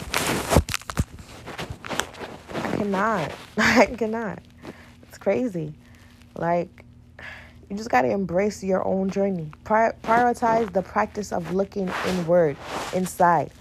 I 2.53 2.77
cannot. 2.77 3.31
I 3.57 3.85
cannot. 3.97 4.43
It's 5.07 5.17
crazy. 5.17 5.73
Like 6.35 6.84
you 7.69 7.77
just 7.77 7.89
got 7.89 8.03
to 8.03 8.09
embrace 8.09 8.63
your 8.63 8.85
own 8.85 9.09
journey. 9.09 9.51
Prioritize 9.63 10.71
the 10.73 10.81
practice 10.81 11.31
of 11.31 11.53
looking 11.53 11.91
inward, 12.07 12.57
inside. 12.93 13.51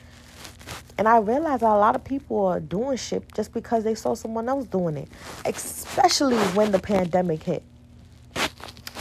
And 0.97 1.09
I 1.09 1.19
realize 1.19 1.61
that 1.61 1.71
a 1.71 1.79
lot 1.79 1.97
of 1.97 2.05
people 2.05 2.47
are 2.47 2.61
doing 2.61 2.97
shit 2.97 3.33
just 3.35 3.53
because 3.53 3.83
they 3.83 3.95
saw 3.95 4.15
someone 4.15 4.49
else 4.49 4.67
doing 4.67 4.97
it, 4.97 5.09
especially 5.45 6.37
when 6.55 6.71
the 6.71 6.79
pandemic 6.79 7.43
hit. 7.43 7.65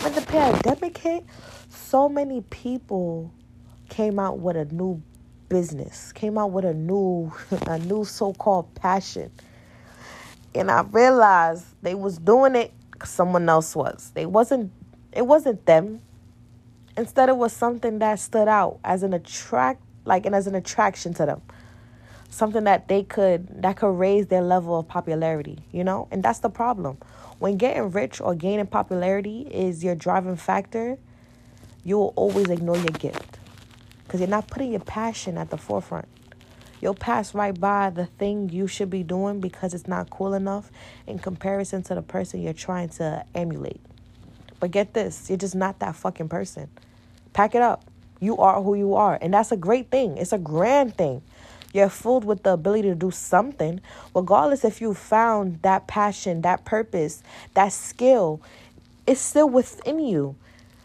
When 0.02 0.14
the 0.14 0.22
pandemic 0.22 0.98
hit, 0.98 1.24
so 1.70 2.10
many 2.10 2.42
people 2.42 3.32
came 3.90 4.18
out 4.18 4.40
with 4.40 4.58
a 4.58 4.66
new 4.66 5.02
business, 5.50 6.12
came 6.14 6.38
out 6.38 6.52
with 6.52 6.66
a 6.66 6.74
new 6.74 7.32
a 7.68 7.78
new 7.80 8.04
so-called 8.06 8.74
passion. 8.74 9.32
And 10.56 10.72
I 10.72 10.82
realized 10.82 11.66
they 11.84 11.94
was 11.94 12.18
doing 12.18 12.56
it 12.56 12.74
because 12.92 13.10
someone 13.10 13.48
else 13.48 13.76
was. 13.76 14.12
They 14.16 14.26
wasn't 14.26 14.72
it 15.16 15.28
wasn't 15.28 15.66
them. 15.66 16.02
Instead, 16.98 17.30
it 17.30 17.38
was 17.38 17.54
something 17.54 18.00
that 18.00 18.20
stood 18.20 18.48
out 18.48 18.80
as 18.84 19.04
an 19.04 19.14
attract, 19.14 19.82
like 20.06 20.26
and 20.26 20.36
as 20.36 20.48
an 20.48 20.56
attraction 20.56 21.14
to 21.16 21.26
them. 21.26 21.42
something 22.30 22.64
that 22.64 22.88
they 22.88 23.04
could 23.04 23.62
that 23.62 23.78
could 23.78 23.92
raise 23.98 24.28
their 24.28 24.42
level 24.42 24.80
of 24.80 24.88
popularity, 24.88 25.60
you 25.72 25.84
know? 25.84 26.08
And 26.12 26.24
that's 26.24 26.40
the 26.40 26.50
problem. 26.50 26.98
When 27.40 27.58
getting 27.58 27.92
rich 27.92 28.20
or 28.22 28.36
gaining 28.36 28.68
popularity 28.68 29.42
is 29.52 29.84
your 29.84 29.96
driving 29.96 30.36
factor, 30.36 30.98
you 31.84 31.98
will 31.98 32.14
always 32.16 32.50
ignore 32.50 32.78
your 32.78 32.86
gift 32.88 33.40
because 34.04 34.20
you're 34.20 34.30
not 34.30 34.48
putting 34.48 34.72
your 34.72 34.80
passion 34.82 35.38
at 35.38 35.50
the 35.50 35.58
forefront. 35.58 36.08
You'll 36.82 36.96
pass 36.96 37.34
right 37.34 37.58
by 37.58 37.92
the 37.92 38.06
thing 38.06 38.50
you 38.50 38.68
should 38.68 38.90
be 38.90 39.04
doing 39.04 39.40
because 39.40 39.74
it's 39.74 39.88
not 39.88 40.10
cool 40.10 40.34
enough 40.34 40.70
in 41.08 41.20
comparison 41.20 41.84
to 41.84 41.96
the 41.96 42.02
person 42.02 42.42
you're 42.42 42.54
trying 42.54 42.90
to 42.90 43.26
emulate. 43.34 43.82
But 44.64 44.72
get 44.72 44.94
this, 44.94 45.28
you're 45.28 45.38
just 45.38 45.56
not 45.56 45.80
that 45.80 45.94
fucking 45.94 46.30
person. 46.30 46.70
Pack 47.34 47.54
it 47.54 47.62
up. 47.62 47.84
You 48.22 48.38
are 48.38 48.62
who 48.62 48.76
you 48.76 48.96
are. 48.96 49.20
And 49.22 49.34
that's 49.34 49.52
a 49.52 49.58
great 49.58 49.92
thing. 49.92 50.16
It's 50.16 50.32
a 50.32 50.38
grand 50.38 50.96
thing. 50.96 51.22
You're 51.74 51.90
filled 51.90 52.24
with 52.24 52.44
the 52.44 52.54
ability 52.54 52.88
to 52.88 52.96
do 52.96 53.12
something, 53.12 53.82
regardless 54.16 54.64
if 54.64 54.80
you 54.80 54.94
found 54.94 55.62
that 55.64 55.86
passion, 55.88 56.44
that 56.44 56.64
purpose, 56.64 57.24
that 57.56 57.74
skill, 57.74 58.42
it's 59.06 59.20
still 59.20 59.50
within 59.50 60.00
you. 60.00 60.38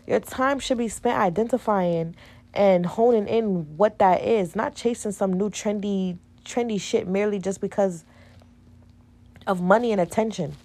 Your 0.09 0.19
time 0.19 0.59
should 0.59 0.79
be 0.79 0.89
spent 0.89 1.17
identifying 1.17 2.17
and 2.53 2.85
honing 2.85 3.29
in 3.29 3.77
what 3.77 4.01
that 4.01 4.25
is, 4.25 4.57
not 4.57 4.75
chasing 4.75 5.13
some 5.13 5.35
new 5.35 5.51
trendy 5.51 6.19
trendy 6.45 6.81
shit 6.81 7.07
merely 7.07 7.39
just 7.39 7.61
because 7.61 8.03
of 9.47 9.61
money 9.61 9.93
and 9.93 10.01
attention. 10.01 10.57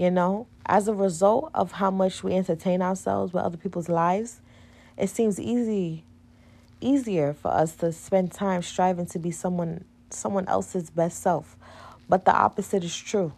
You 0.00 0.10
know, 0.10 0.46
as 0.64 0.88
a 0.88 0.94
result 0.94 1.50
of 1.52 1.72
how 1.72 1.90
much 1.90 2.24
we 2.24 2.32
entertain 2.32 2.80
ourselves 2.80 3.34
with 3.34 3.44
other 3.44 3.58
people's 3.58 3.90
lives, 3.90 4.40
it 4.96 5.10
seems 5.10 5.38
easy 5.38 6.04
easier 6.80 7.34
for 7.34 7.48
us 7.48 7.76
to 7.76 7.92
spend 7.92 8.32
time 8.32 8.62
striving 8.62 9.04
to 9.04 9.18
be 9.18 9.30
someone 9.30 9.84
someone 10.08 10.48
else's 10.48 10.88
best 10.88 11.20
self. 11.20 11.54
But 12.08 12.24
the 12.24 12.34
opposite 12.34 12.82
is 12.82 12.96
true. 12.96 13.34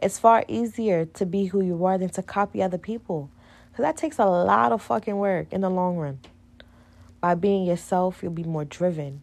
It's 0.00 0.20
far 0.20 0.44
easier 0.46 1.04
to 1.04 1.26
be 1.26 1.46
who 1.46 1.64
you 1.64 1.84
are 1.84 1.98
than 1.98 2.10
to 2.10 2.22
copy 2.22 2.62
other 2.62 2.78
people. 2.78 3.28
Because 3.72 3.82
that 3.82 3.96
takes 3.96 4.20
a 4.20 4.24
lot 4.24 4.70
of 4.70 4.82
fucking 4.82 5.16
work 5.16 5.52
in 5.52 5.62
the 5.62 5.68
long 5.68 5.96
run. 5.96 6.20
By 7.20 7.34
being 7.34 7.64
yourself, 7.64 8.22
you'll 8.22 8.30
be 8.30 8.44
more 8.44 8.64
driven, 8.64 9.22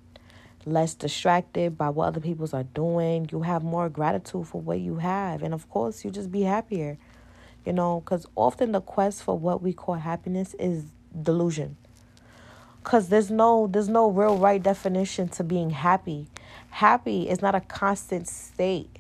less 0.66 0.96
distracted 0.96 1.78
by 1.78 1.90
what 1.90 2.08
other 2.08 2.20
people 2.20 2.48
are 2.54 2.64
doing. 2.64 3.30
You 3.32 3.42
have 3.44 3.64
more 3.64 3.90
gratitude 3.90 4.48
for 4.48 4.62
what 4.62 4.80
you 4.80 4.98
have. 4.98 5.44
And 5.44 5.54
of 5.54 5.70
course, 5.70 6.04
you 6.04 6.12
just 6.12 6.32
be 6.32 6.42
happier. 6.42 6.98
You 7.66 7.74
know, 7.74 8.02
because 8.02 8.26
often 8.36 8.72
the 8.72 8.82
quest 8.82 9.24
for 9.24 9.38
what 9.38 9.62
we 9.62 9.74
call 9.74 9.96
happiness 9.96 10.54
is 10.56 10.86
delusion. 11.20 11.78
Cause 12.84 13.10
there's 13.10 13.32
no 13.32 13.66
there's 13.66 13.90
no 13.90 14.12
real 14.12 14.38
right 14.38 14.62
definition 14.62 15.28
to 15.30 15.44
being 15.44 15.72
happy. 15.72 16.28
Happy 16.70 17.28
is 17.28 17.42
not 17.42 17.56
a 17.56 17.62
constant 17.62 18.28
state. 18.28 19.00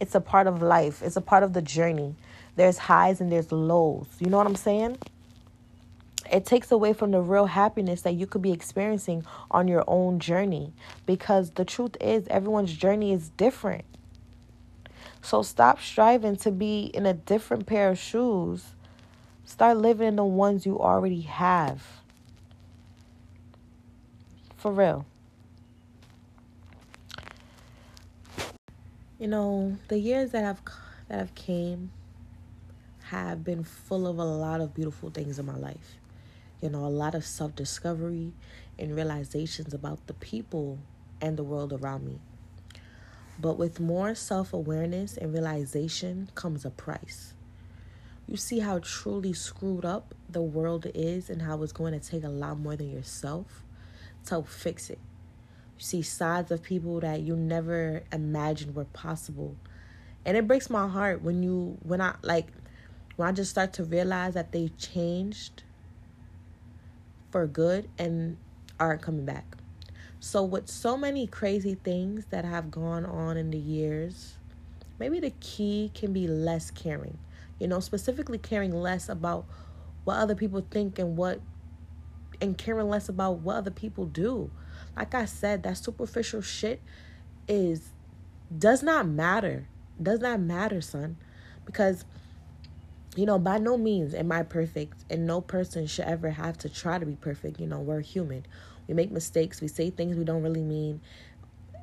It's 0.00 0.16
a 0.16 0.20
part 0.20 0.48
of 0.48 0.60
life. 0.60 1.02
It's 1.02 1.14
a 1.16 1.20
part 1.20 1.44
of 1.44 1.52
the 1.52 1.62
journey. 1.62 2.16
There's 2.56 2.78
highs 2.78 3.20
and 3.20 3.30
there's 3.30 3.52
lows. 3.52 4.08
You 4.18 4.28
know 4.28 4.38
what 4.38 4.46
I'm 4.48 4.56
saying? 4.56 4.98
It 6.30 6.44
takes 6.44 6.72
away 6.72 6.92
from 6.92 7.10
the 7.10 7.20
real 7.20 7.46
happiness 7.46 8.02
that 8.02 8.14
you 8.14 8.26
could 8.26 8.42
be 8.42 8.52
experiencing 8.52 9.24
on 9.50 9.68
your 9.68 9.84
own 9.86 10.18
journey 10.18 10.72
because 11.04 11.50
the 11.52 11.64
truth 11.64 11.96
is, 12.00 12.26
everyone's 12.28 12.72
journey 12.72 13.12
is 13.12 13.30
different. 13.30 13.84
So 15.22 15.42
stop 15.42 15.80
striving 15.80 16.36
to 16.36 16.50
be 16.50 16.84
in 16.94 17.06
a 17.06 17.14
different 17.14 17.66
pair 17.66 17.90
of 17.90 17.98
shoes. 17.98 18.74
Start 19.44 19.76
living 19.76 20.08
in 20.08 20.16
the 20.16 20.24
ones 20.24 20.66
you 20.66 20.80
already 20.80 21.22
have. 21.22 21.82
For 24.56 24.72
real. 24.72 25.06
You 29.18 29.28
know, 29.28 29.76
the 29.88 29.98
years 29.98 30.32
that 30.32 30.42
have 30.42 30.60
that 31.08 31.18
have 31.18 31.34
came 31.34 31.90
have 33.04 33.44
been 33.44 33.64
full 33.64 34.06
of 34.06 34.18
a 34.18 34.24
lot 34.24 34.60
of 34.60 34.74
beautiful 34.74 35.10
things 35.10 35.38
in 35.38 35.46
my 35.46 35.56
life. 35.56 35.96
You 36.60 36.70
know, 36.70 36.84
a 36.84 36.88
lot 36.88 37.14
of 37.14 37.24
self 37.24 37.54
discovery 37.54 38.32
and 38.78 38.94
realizations 38.94 39.74
about 39.74 40.06
the 40.06 40.14
people 40.14 40.78
and 41.20 41.36
the 41.36 41.44
world 41.44 41.72
around 41.72 42.06
me. 42.06 42.18
But 43.38 43.58
with 43.58 43.80
more 43.80 44.14
self 44.14 44.52
awareness 44.52 45.16
and 45.16 45.32
realization 45.32 46.30
comes 46.34 46.64
a 46.64 46.70
price. 46.70 47.34
You 48.26 48.36
see 48.36 48.58
how 48.60 48.80
truly 48.80 49.32
screwed 49.34 49.84
up 49.84 50.14
the 50.28 50.42
world 50.42 50.86
is 50.94 51.30
and 51.30 51.42
how 51.42 51.62
it's 51.62 51.72
going 51.72 51.98
to 51.98 52.10
take 52.10 52.24
a 52.24 52.28
lot 52.28 52.58
more 52.58 52.74
than 52.74 52.90
yourself 52.90 53.62
to 54.26 54.42
fix 54.42 54.90
it. 54.90 54.98
You 55.78 55.84
see 55.84 56.02
sides 56.02 56.50
of 56.50 56.62
people 56.62 56.98
that 57.00 57.20
you 57.20 57.36
never 57.36 58.02
imagined 58.12 58.74
were 58.74 58.86
possible. 58.86 59.54
And 60.24 60.36
it 60.36 60.48
breaks 60.48 60.68
my 60.68 60.88
heart 60.88 61.22
when 61.22 61.42
you, 61.42 61.78
when 61.82 62.00
I, 62.00 62.16
like, 62.22 62.48
when 63.14 63.28
I 63.28 63.32
just 63.32 63.50
start 63.50 63.74
to 63.74 63.84
realize 63.84 64.34
that 64.34 64.50
they 64.50 64.68
changed 64.76 65.62
for 67.36 67.46
good 67.46 67.86
and 67.98 68.38
aren't 68.80 69.02
coming 69.02 69.26
back. 69.26 69.44
So, 70.20 70.42
with 70.42 70.68
so 70.70 70.96
many 70.96 71.26
crazy 71.26 71.74
things 71.74 72.24
that 72.30 72.46
have 72.46 72.70
gone 72.70 73.04
on 73.04 73.36
in 73.36 73.50
the 73.50 73.58
years, 73.58 74.38
maybe 74.98 75.20
the 75.20 75.34
key 75.40 75.90
can 75.92 76.14
be 76.14 76.26
less 76.26 76.70
caring. 76.70 77.18
You 77.58 77.68
know, 77.68 77.80
specifically 77.80 78.38
caring 78.38 78.72
less 78.72 79.10
about 79.10 79.44
what 80.04 80.16
other 80.16 80.34
people 80.34 80.66
think 80.70 80.98
and 80.98 81.14
what, 81.18 81.42
and 82.40 82.56
caring 82.56 82.88
less 82.88 83.10
about 83.10 83.40
what 83.40 83.56
other 83.56 83.70
people 83.70 84.06
do. 84.06 84.50
Like 84.96 85.14
I 85.14 85.26
said, 85.26 85.62
that 85.64 85.76
superficial 85.76 86.40
shit 86.40 86.80
is, 87.46 87.90
does 88.58 88.82
not 88.82 89.06
matter. 89.06 89.68
Does 90.02 90.20
not 90.20 90.40
matter, 90.40 90.80
son. 90.80 91.18
Because 91.66 92.06
you 93.16 93.26
know, 93.26 93.38
by 93.38 93.58
no 93.58 93.76
means 93.76 94.14
am 94.14 94.30
I 94.30 94.42
perfect, 94.42 95.04
and 95.10 95.26
no 95.26 95.40
person 95.40 95.86
should 95.86 96.04
ever 96.04 96.30
have 96.30 96.58
to 96.58 96.68
try 96.68 96.98
to 96.98 97.06
be 97.06 97.16
perfect. 97.16 97.58
You 97.58 97.66
know, 97.66 97.80
we're 97.80 98.00
human. 98.00 98.46
We 98.86 98.94
make 98.94 99.10
mistakes, 99.10 99.60
we 99.60 99.68
say 99.68 99.90
things 99.90 100.16
we 100.16 100.24
don't 100.24 100.42
really 100.42 100.62
mean, 100.62 101.00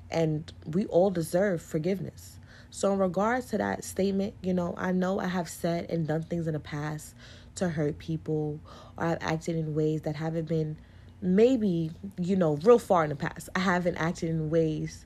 and 0.09 0.51
we 0.65 0.85
all 0.85 1.09
deserve 1.09 1.61
forgiveness. 1.61 2.39
So, 2.69 2.93
in 2.93 2.99
regards 2.99 3.47
to 3.47 3.57
that 3.57 3.83
statement, 3.83 4.33
you 4.41 4.53
know, 4.53 4.73
I 4.77 4.91
know 4.91 5.19
I 5.19 5.27
have 5.27 5.49
said 5.49 5.89
and 5.89 6.07
done 6.07 6.23
things 6.23 6.47
in 6.47 6.53
the 6.53 6.59
past 6.59 7.13
to 7.55 7.69
hurt 7.69 7.97
people, 7.97 8.59
or 8.97 9.05
I've 9.05 9.17
acted 9.21 9.55
in 9.55 9.75
ways 9.75 10.03
that 10.03 10.15
haven't 10.15 10.47
been 10.47 10.77
maybe, 11.21 11.91
you 12.19 12.35
know, 12.35 12.55
real 12.63 12.79
far 12.79 13.03
in 13.03 13.09
the 13.09 13.15
past. 13.15 13.49
I 13.55 13.59
haven't 13.59 13.97
acted 13.97 14.29
in 14.29 14.49
ways 14.49 15.05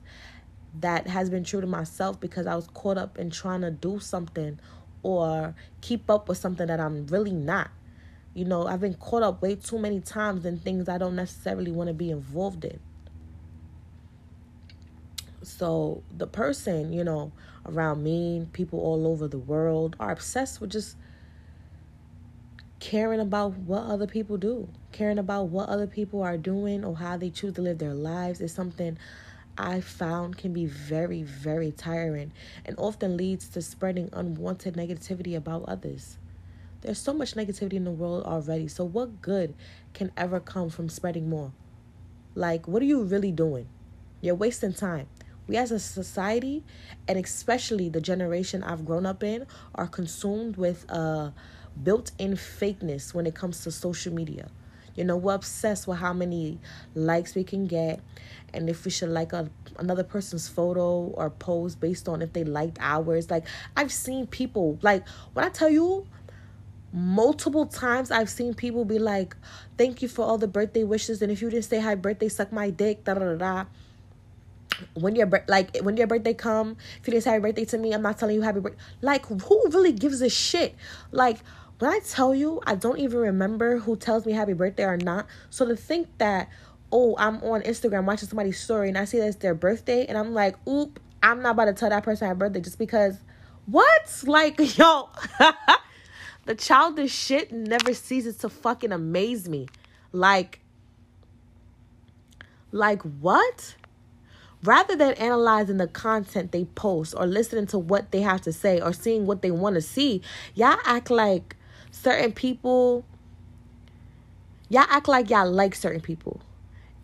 that 0.80 1.06
has 1.06 1.30
been 1.30 1.44
true 1.44 1.60
to 1.60 1.66
myself 1.66 2.20
because 2.20 2.46
I 2.46 2.54
was 2.54 2.68
caught 2.68 2.98
up 2.98 3.18
in 3.18 3.30
trying 3.30 3.62
to 3.62 3.70
do 3.70 3.98
something 4.00 4.58
or 5.02 5.54
keep 5.80 6.08
up 6.10 6.28
with 6.28 6.38
something 6.38 6.66
that 6.66 6.80
I'm 6.80 7.06
really 7.06 7.32
not. 7.32 7.70
You 8.34 8.44
know, 8.44 8.66
I've 8.66 8.80
been 8.80 8.94
caught 8.94 9.22
up 9.22 9.42
way 9.42 9.56
too 9.56 9.78
many 9.78 10.00
times 10.00 10.44
in 10.44 10.58
things 10.58 10.88
I 10.88 10.98
don't 10.98 11.16
necessarily 11.16 11.72
want 11.72 11.88
to 11.88 11.94
be 11.94 12.10
involved 12.10 12.64
in. 12.64 12.78
So 15.42 16.02
the 16.16 16.26
person, 16.26 16.92
you 16.92 17.04
know, 17.04 17.32
around 17.66 18.02
me, 18.02 18.46
people 18.52 18.80
all 18.80 19.06
over 19.06 19.28
the 19.28 19.38
world 19.38 19.96
are 19.98 20.12
obsessed 20.12 20.60
with 20.60 20.70
just 20.70 20.96
caring 22.80 23.20
about 23.20 23.56
what 23.56 23.82
other 23.82 24.06
people 24.06 24.36
do, 24.36 24.68
caring 24.92 25.18
about 25.18 25.44
what 25.44 25.68
other 25.68 25.86
people 25.86 26.22
are 26.22 26.36
doing 26.36 26.84
or 26.84 26.96
how 26.96 27.16
they 27.16 27.30
choose 27.30 27.54
to 27.54 27.62
live 27.62 27.78
their 27.78 27.94
lives 27.94 28.40
is 28.40 28.52
something 28.52 28.96
I 29.58 29.80
found 29.80 30.38
can 30.38 30.52
be 30.52 30.66
very, 30.66 31.24
very 31.24 31.72
tiring 31.72 32.32
and 32.64 32.76
often 32.78 33.16
leads 33.16 33.48
to 33.48 33.60
spreading 33.60 34.08
unwanted 34.12 34.74
negativity 34.74 35.36
about 35.36 35.64
others. 35.68 36.18
There's 36.80 36.98
so 36.98 37.12
much 37.12 37.34
negativity 37.34 37.72
in 37.72 37.84
the 37.84 37.90
world 37.90 38.24
already, 38.24 38.68
so 38.68 38.84
what 38.84 39.20
good 39.20 39.54
can 39.94 40.12
ever 40.16 40.38
come 40.38 40.70
from 40.70 40.88
spreading 40.88 41.28
more? 41.28 41.52
Like, 42.36 42.68
what 42.68 42.82
are 42.82 42.86
you 42.86 43.02
really 43.02 43.32
doing? 43.32 43.66
You're 44.20 44.36
wasting 44.36 44.72
time. 44.72 45.08
We 45.48 45.56
as 45.56 45.72
a 45.72 45.80
society, 45.80 46.62
and 47.08 47.18
especially 47.18 47.88
the 47.88 48.00
generation 48.00 48.62
I've 48.62 48.84
grown 48.84 49.06
up 49.06 49.24
in, 49.24 49.46
are 49.74 49.88
consumed 49.88 50.56
with 50.56 50.86
uh, 50.88 50.94
a 50.94 51.34
built 51.82 52.12
in 52.18 52.34
fakeness 52.34 53.12
when 53.12 53.26
it 53.26 53.34
comes 53.34 53.64
to 53.64 53.72
social 53.72 54.12
media. 54.14 54.50
You 54.94 55.04
know, 55.04 55.16
we're 55.16 55.34
obsessed 55.34 55.86
with 55.86 55.98
how 55.98 56.12
many 56.12 56.58
likes 56.94 57.34
we 57.34 57.44
can 57.44 57.66
get 57.66 58.00
and 58.52 58.68
if 58.68 58.84
we 58.84 58.90
should 58.90 59.10
like 59.10 59.32
a, 59.32 59.48
another 59.78 60.04
person's 60.04 60.48
photo 60.48 61.12
or 61.14 61.30
post 61.30 61.80
based 61.80 62.08
on 62.08 62.22
if 62.22 62.32
they 62.32 62.44
liked 62.44 62.78
ours. 62.80 63.30
Like, 63.30 63.46
I've 63.76 63.92
seen 63.92 64.26
people, 64.26 64.78
like, 64.82 65.06
when 65.34 65.44
I 65.44 65.48
tell 65.50 65.68
you, 65.68 66.06
multiple 66.92 67.66
times 67.66 68.10
I've 68.10 68.30
seen 68.30 68.54
people 68.54 68.84
be 68.84 68.98
like, 68.98 69.36
thank 69.76 70.00
you 70.00 70.08
for 70.08 70.24
all 70.24 70.38
the 70.38 70.48
birthday 70.48 70.84
wishes. 70.84 71.20
And 71.20 71.30
if 71.30 71.42
you 71.42 71.50
didn't 71.50 71.66
say 71.66 71.80
happy 71.80 72.00
birthday, 72.00 72.28
suck 72.28 72.52
my 72.52 72.70
dick, 72.70 73.04
da 73.04 73.14
da 73.14 73.20
da 73.20 73.34
da 73.34 73.64
when 74.94 75.16
your 75.16 75.28
like 75.48 75.76
when 75.78 75.96
your 75.96 76.06
birthday 76.06 76.34
come 76.34 76.76
if 77.00 77.06
you 77.06 77.12
didn't 77.12 77.24
say 77.24 77.30
happy 77.30 77.42
birthday 77.42 77.64
to 77.64 77.78
me 77.78 77.92
i'm 77.92 78.02
not 78.02 78.16
telling 78.18 78.36
you 78.36 78.42
happy 78.42 78.60
birthday 78.60 78.78
like 79.02 79.26
who 79.26 79.62
really 79.70 79.92
gives 79.92 80.20
a 80.22 80.28
shit 80.28 80.74
like 81.10 81.38
when 81.78 81.90
I 81.90 82.00
tell 82.00 82.34
you, 82.34 82.60
I 82.66 82.74
don't 82.74 82.98
even 82.98 83.18
remember 83.18 83.78
who 83.78 83.96
tells 83.96 84.26
me 84.26 84.32
happy 84.32 84.52
birthday 84.52 84.84
or 84.84 84.96
not. 84.96 85.26
So 85.50 85.66
to 85.66 85.76
think 85.76 86.08
that 86.18 86.48
oh, 86.90 87.14
I'm 87.18 87.36
on 87.42 87.62
Instagram 87.62 88.04
watching 88.04 88.28
somebody's 88.28 88.60
story 88.60 88.88
and 88.88 88.96
I 88.96 89.04
see 89.04 89.18
that's 89.18 89.36
their 89.36 89.54
birthday 89.54 90.06
and 90.06 90.16
I'm 90.16 90.32
like, 90.32 90.56
oop, 90.66 91.00
I'm 91.22 91.42
not 91.42 91.50
about 91.50 91.66
to 91.66 91.72
tell 91.74 91.90
that 91.90 92.02
person 92.02 92.28
happy 92.28 92.38
birthday 92.38 92.60
just 92.60 92.78
because 92.78 93.18
what? 93.66 94.22
Like, 94.26 94.58
yo, 94.78 95.10
the 96.46 96.54
childish 96.54 97.12
shit 97.12 97.52
never 97.52 97.92
ceases 97.94 98.38
to 98.38 98.48
fucking 98.48 98.92
amaze 98.92 99.48
me. 99.48 99.66
Like, 100.12 100.60
like 102.72 103.02
what? 103.02 103.76
Rather 104.64 104.96
than 104.96 105.12
analyzing 105.14 105.76
the 105.76 105.86
content 105.86 106.50
they 106.50 106.64
post 106.64 107.14
or 107.16 107.26
listening 107.26 107.66
to 107.66 107.78
what 107.78 108.10
they 108.10 108.22
have 108.22 108.40
to 108.42 108.52
say 108.52 108.80
or 108.80 108.92
seeing 108.92 109.26
what 109.26 109.42
they 109.42 109.50
want 109.50 109.74
to 109.74 109.82
see, 109.82 110.22
y'all 110.54 110.78
act 110.84 111.10
like 111.10 111.54
certain 112.02 112.32
people, 112.32 113.04
y'all 114.68 114.86
act 114.88 115.08
like 115.08 115.30
y'all 115.30 115.50
like 115.50 115.74
certain 115.74 116.00
people. 116.00 116.40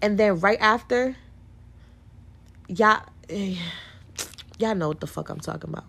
And 0.01 0.19
then 0.19 0.41
right 0.41 0.61
after, 0.61 1.17
y'all, 2.69 3.03
y'all 4.59 4.75
know 4.75 4.89
what 4.89 5.01
the 5.01 5.07
fuck 5.07 5.29
I'm 5.29 5.41
talking 5.41 5.71
about. 5.71 5.85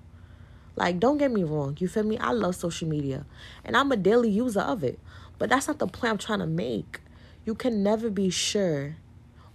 Like, 0.75 0.99
don't 0.99 1.17
get 1.17 1.31
me 1.31 1.43
wrong. 1.43 1.77
You 1.79 1.87
feel 1.87 2.03
me? 2.03 2.17
I 2.17 2.31
love 2.31 2.55
social 2.55 2.87
media 2.87 3.25
and 3.63 3.77
I'm 3.77 3.91
a 3.91 3.97
daily 3.97 4.29
user 4.29 4.59
of 4.61 4.83
it. 4.83 4.99
But 5.37 5.49
that's 5.49 5.67
not 5.67 5.79
the 5.79 5.87
point 5.87 6.11
I'm 6.11 6.17
trying 6.17 6.39
to 6.39 6.47
make. 6.47 7.01
You 7.45 7.55
can 7.55 7.83
never 7.83 8.09
be 8.09 8.29
sure 8.29 8.97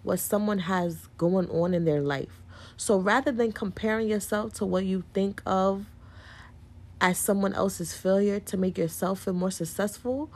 what 0.03 0.19
someone 0.19 0.61
has 0.61 1.09
going 1.19 1.51
on 1.51 1.75
in 1.75 1.85
their 1.85 2.01
life. 2.01 2.41
So 2.77 2.99
rather 2.99 3.33
than 3.33 3.53
comparing 3.53 4.09
yourself 4.09 4.55
to 4.55 4.67
what 4.67 4.85
you 4.85 5.05
think 5.13 5.43
of 5.45 5.87
as 7.01 7.19
someone 7.19 7.55
else's 7.55 7.95
failure 7.95 8.41
to 8.41 8.57
make 8.57 8.77
yourself 8.77 9.21
feel 9.21 9.35
more 9.35 9.51
successful, 9.51 10.31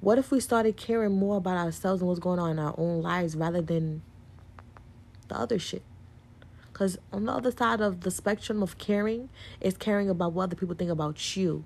what 0.00 0.18
if 0.18 0.30
we 0.30 0.40
started 0.40 0.76
caring 0.76 1.12
more 1.12 1.38
about 1.38 1.56
ourselves 1.56 2.00
and 2.00 2.08
what's 2.08 2.20
going 2.20 2.38
on 2.38 2.50
in 2.52 2.58
our 2.58 2.74
own 2.78 3.02
lives 3.02 3.36
rather 3.36 3.60
than 3.60 4.02
the 5.28 5.36
other 5.36 5.58
shit? 5.58 5.82
Because 6.72 6.98
on 7.12 7.24
the 7.24 7.32
other 7.32 7.50
side 7.50 7.80
of 7.80 8.02
the 8.02 8.10
spectrum 8.10 8.62
of 8.62 8.78
caring 8.78 9.28
is 9.60 9.76
caring 9.76 10.08
about 10.08 10.32
what 10.32 10.44
other 10.44 10.56
people 10.56 10.76
think 10.76 10.90
about 10.90 11.36
you. 11.36 11.64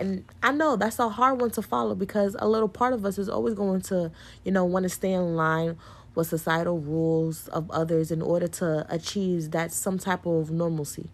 And 0.00 0.24
I 0.42 0.52
know 0.52 0.76
that's 0.76 0.98
a 0.98 1.08
hard 1.08 1.40
one 1.40 1.50
to 1.52 1.62
follow 1.62 1.94
because 1.94 2.34
a 2.38 2.48
little 2.48 2.68
part 2.68 2.92
of 2.92 3.04
us 3.04 3.18
is 3.18 3.28
always 3.28 3.54
going 3.54 3.82
to, 3.82 4.10
you 4.44 4.50
know, 4.50 4.64
want 4.64 4.82
to 4.82 4.88
stay 4.88 5.12
in 5.12 5.36
line 5.36 5.76
with 6.14 6.26
societal 6.26 6.78
rules 6.78 7.48
of 7.48 7.70
others 7.70 8.10
in 8.10 8.20
order 8.20 8.48
to 8.48 8.86
achieve 8.88 9.50
that 9.52 9.72
some 9.72 9.98
type 9.98 10.26
of 10.26 10.50
normalcy. 10.50 11.08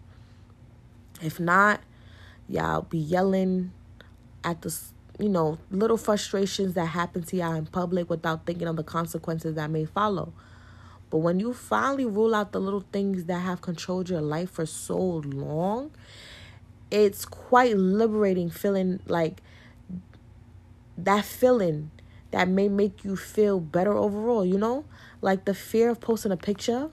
If 1.21 1.39
not, 1.39 1.81
y'all 2.49 2.81
be 2.81 2.97
yelling 2.97 3.71
at 4.43 4.61
the, 4.61 4.75
you 5.19 5.29
know, 5.29 5.59
little 5.69 5.97
frustrations 5.97 6.73
that 6.73 6.87
happen 6.87 7.23
to 7.23 7.37
y'all 7.37 7.53
in 7.53 7.67
public 7.67 8.09
without 8.09 8.45
thinking 8.45 8.67
of 8.67 8.75
the 8.75 8.83
consequences 8.83 9.55
that 9.55 9.69
may 9.69 9.85
follow. 9.85 10.33
But 11.09 11.19
when 11.19 11.39
you 11.39 11.53
finally 11.53 12.05
rule 12.05 12.35
out 12.35 12.51
the 12.51 12.59
little 12.59 12.85
things 12.91 13.25
that 13.25 13.39
have 13.39 13.61
controlled 13.61 14.09
your 14.09 14.21
life 14.21 14.51
for 14.51 14.65
so 14.65 14.97
long, 14.97 15.91
it's 16.91 17.25
quite 17.25 17.77
liberating 17.77 18.49
feeling 18.49 18.99
like 19.05 19.41
that 20.97 21.25
feeling 21.25 21.91
that 22.31 22.47
may 22.47 22.67
make 22.67 23.03
you 23.03 23.15
feel 23.15 23.59
better 23.59 23.93
overall, 23.93 24.45
you 24.45 24.57
know? 24.57 24.85
Like 25.21 25.45
the 25.45 25.53
fear 25.53 25.89
of 25.89 25.99
posting 25.99 26.31
a 26.31 26.37
picture 26.37 26.89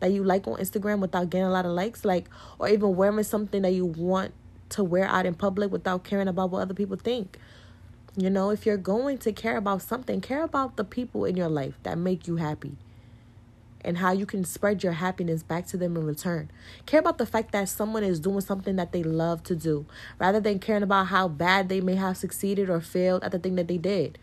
that 0.00 0.12
you 0.12 0.24
like 0.24 0.46
on 0.46 0.54
Instagram 0.54 1.00
without 1.00 1.28
getting 1.30 1.46
a 1.46 1.50
lot 1.50 1.66
of 1.66 1.72
likes, 1.72 2.04
like 2.04 2.28
or 2.58 2.68
even 2.68 2.96
wearing 2.96 3.22
something 3.22 3.62
that 3.62 3.72
you 3.72 3.84
want 3.84 4.32
to 4.70 4.84
wear 4.84 5.04
out 5.04 5.26
in 5.26 5.34
public 5.34 5.70
without 5.70 6.04
caring 6.04 6.28
about 6.28 6.50
what 6.50 6.62
other 6.62 6.74
people 6.74 6.96
think. 6.96 7.38
You 8.16 8.30
know, 8.30 8.50
if 8.50 8.66
you're 8.66 8.76
going 8.76 9.18
to 9.18 9.32
care 9.32 9.56
about 9.56 9.82
something, 9.82 10.20
care 10.20 10.42
about 10.42 10.76
the 10.76 10.84
people 10.84 11.24
in 11.24 11.36
your 11.36 11.48
life 11.48 11.78
that 11.84 11.98
make 11.98 12.26
you 12.26 12.36
happy 12.36 12.76
and 13.84 13.98
how 13.98 14.12
you 14.12 14.26
can 14.26 14.44
spread 14.44 14.82
your 14.82 14.92
happiness 14.92 15.42
back 15.42 15.66
to 15.68 15.76
them 15.76 15.96
in 15.96 16.04
return. 16.04 16.50
Care 16.86 17.00
about 17.00 17.18
the 17.18 17.26
fact 17.26 17.52
that 17.52 17.68
someone 17.68 18.02
is 18.02 18.20
doing 18.20 18.40
something 18.40 18.76
that 18.76 18.92
they 18.92 19.02
love 19.02 19.42
to 19.44 19.54
do 19.54 19.86
rather 20.18 20.40
than 20.40 20.58
caring 20.58 20.82
about 20.82 21.06
how 21.06 21.28
bad 21.28 21.68
they 21.68 21.80
may 21.80 21.94
have 21.94 22.16
succeeded 22.16 22.68
or 22.68 22.80
failed 22.80 23.22
at 23.22 23.32
the 23.32 23.38
thing 23.38 23.54
that 23.54 23.68
they 23.68 23.78
did. 23.78 24.18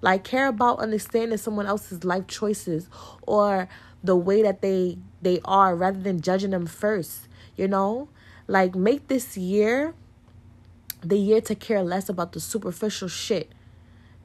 Like 0.00 0.24
care 0.24 0.46
about 0.46 0.78
understanding 0.78 1.36
someone 1.36 1.66
else's 1.66 2.04
life 2.04 2.26
choices 2.26 2.88
or 3.22 3.68
the 4.02 4.16
way 4.16 4.42
that 4.42 4.62
they 4.62 4.96
they 5.20 5.40
are 5.44 5.76
rather 5.76 6.00
than 6.00 6.20
judging 6.20 6.50
them 6.50 6.66
first, 6.66 7.28
you 7.56 7.68
know? 7.68 8.08
Like 8.50 8.74
make 8.74 9.06
this 9.06 9.36
year 9.36 9.94
the 11.02 11.16
year 11.16 11.40
to 11.40 11.54
care 11.54 11.84
less 11.84 12.08
about 12.08 12.32
the 12.32 12.40
superficial 12.40 13.06
shit. 13.06 13.52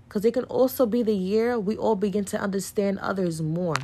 Cuz 0.10 0.26
it 0.26 0.34
can 0.34 0.46
also 0.46 0.88
be 0.88 1.04
the 1.04 1.14
year 1.14 1.60
we 1.60 1.78
all 1.78 1.96
begin 1.96 2.26
to 2.26 2.40
understand 2.42 2.98
others 2.98 3.40
more. 3.40 3.76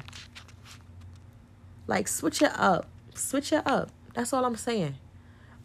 Like 1.86 2.08
switch 2.08 2.42
it 2.42 2.54
up. 2.56 2.88
Switch 3.14 3.54
it 3.54 3.62
up. 3.68 3.92
That's 4.16 4.34
all 4.34 4.44
I'm 4.44 4.56
saying. 4.56 4.96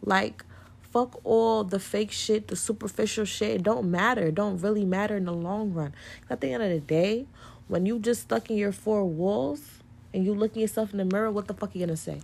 Like 0.03 0.45
fuck 0.81 1.19
all 1.23 1.63
the 1.63 1.79
fake 1.79 2.11
shit, 2.11 2.47
the 2.47 2.55
superficial 2.55 3.25
shit. 3.25 3.55
It 3.55 3.63
don't 3.63 3.89
matter. 3.89 4.27
It 4.27 4.35
don't 4.35 4.59
really 4.59 4.85
matter 4.85 5.17
in 5.17 5.25
the 5.25 5.33
long 5.33 5.73
run. 5.73 5.95
At 6.29 6.41
the 6.41 6.53
end 6.53 6.61
of 6.61 6.69
the 6.69 6.79
day, 6.79 7.25
when 7.67 7.87
you 7.87 7.97
just 7.97 8.21
stuck 8.21 8.51
in 8.51 8.57
your 8.57 8.71
four 8.71 9.05
walls 9.05 9.81
and 10.13 10.23
you 10.23 10.35
looking 10.35 10.61
yourself 10.61 10.91
in 10.91 10.99
the 10.99 11.05
mirror, 11.05 11.31
what 11.31 11.47
the 11.47 11.55
fuck 11.55 11.73
are 11.73 11.79
you 11.79 11.87
gonna 11.87 11.97
say? 11.97 12.21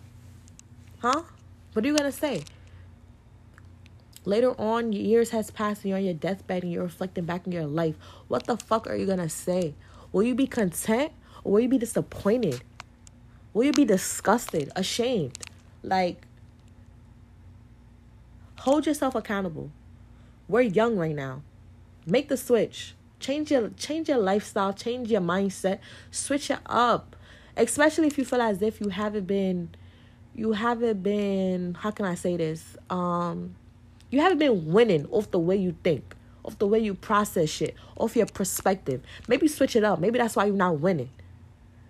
Huh? 0.99 1.23
What 1.73 1.83
are 1.83 1.88
you 1.88 1.97
gonna 1.97 2.12
say? 2.12 2.43
Later 4.25 4.51
on, 4.59 4.93
years 4.93 5.31
has 5.31 5.51
passed 5.51 5.83
and 5.83 5.89
you're 5.89 5.97
on 5.97 6.05
your 6.05 6.13
deathbed 6.13 6.63
and 6.63 6.71
you're 6.71 6.83
reflecting 6.83 7.25
back 7.25 7.45
on 7.45 7.51
your 7.51 7.65
life. 7.65 7.95
What 8.27 8.45
the 8.45 8.55
fuck 8.55 8.88
are 8.88 8.95
you 8.95 9.05
gonna 9.05 9.29
say? 9.29 9.73
Will 10.12 10.23
you 10.23 10.36
be 10.36 10.47
content 10.47 11.12
or 11.43 11.53
will 11.53 11.59
you 11.59 11.67
be 11.67 11.77
disappointed? 11.77 12.62
Will 13.53 13.65
you 13.65 13.73
be 13.73 13.86
disgusted, 13.86 14.71
ashamed? 14.75 15.38
Like, 15.81 16.25
hold 18.59 18.86
yourself 18.86 19.15
accountable. 19.15 19.71
We're 20.47 20.62
young 20.62 20.95
right 20.95 21.15
now. 21.15 21.41
Make 22.05 22.29
the 22.29 22.38
switch. 22.38 22.95
Change 23.19 23.51
your 23.51 23.69
change 23.69 24.09
your 24.09 24.17
lifestyle, 24.17 24.73
change 24.73 25.09
your 25.09 25.21
mindset, 25.21 25.79
switch 26.12 26.51
it 26.51 26.59
up. 26.65 27.15
Especially 27.55 28.07
if 28.07 28.17
you 28.17 28.25
feel 28.25 28.41
as 28.41 28.62
if 28.62 28.81
you 28.81 28.89
haven't 28.89 29.25
been 29.25 29.69
you 30.35 30.53
haven't 30.53 31.03
been 31.03 31.75
how 31.75 31.91
can 31.91 32.05
I 32.05 32.15
say 32.15 32.37
this? 32.37 32.77
Um 32.89 33.55
you 34.09 34.21
haven't 34.21 34.39
been 34.39 34.71
winning 34.71 35.07
off 35.07 35.31
the 35.31 35.39
way 35.39 35.55
you 35.55 35.75
think, 35.83 36.15
off 36.43 36.59
the 36.59 36.67
way 36.67 36.79
you 36.79 36.93
process 36.93 37.49
shit, 37.49 37.75
off 37.97 38.15
your 38.15 38.27
perspective. 38.27 39.01
Maybe 39.27 39.47
switch 39.47 39.75
it 39.75 39.83
up. 39.83 39.99
Maybe 39.99 40.19
that's 40.19 40.35
why 40.35 40.45
you're 40.45 40.55
not 40.55 40.79
winning. 40.79 41.09